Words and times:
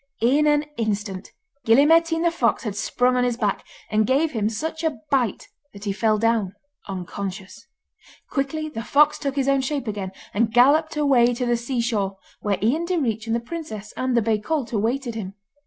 In 0.23 0.47
an 0.47 0.65
instant 0.77 1.31
Gille 1.63 1.85
Mairtean 1.85 2.23
the 2.23 2.31
fox 2.31 2.63
had 2.63 2.75
sprung 2.75 3.15
on 3.15 3.23
his 3.23 3.37
back, 3.37 3.63
and 3.91 4.07
gave 4.07 4.31
him 4.31 4.49
such 4.49 4.83
a 4.83 4.97
bite 5.11 5.47
that 5.73 5.83
he 5.83 5.91
fell 5.93 6.17
down 6.17 6.55
unconscious. 6.87 7.67
Quickly 8.31 8.67
the 8.67 8.81
fox 8.81 9.19
took 9.19 9.35
his 9.35 9.47
own 9.47 9.61
shape 9.61 9.87
again, 9.87 10.11
and 10.33 10.51
galloped 10.51 10.97
away 10.97 11.35
to 11.35 11.45
the 11.45 11.55
sea 11.55 11.81
shore, 11.81 12.17
where 12.39 12.57
Ian 12.63 12.87
Direach 12.87 13.27
and 13.27 13.35
the 13.35 13.39
princess 13.39 13.93
and 13.95 14.17
the 14.17 14.23
bay 14.23 14.39
colt 14.39 14.73
awaited 14.73 15.13
him. 15.13 15.35